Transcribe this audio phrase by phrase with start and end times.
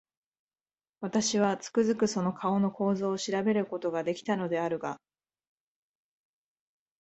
[1.01, 4.99] 私は、つくづくその顔の構造を調べる事が出来たのであるが、